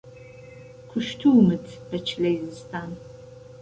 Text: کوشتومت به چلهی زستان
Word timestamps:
کوشتومت 0.89 1.89
به 1.91 1.99
چلهی 1.99 2.45
زستان 2.45 2.97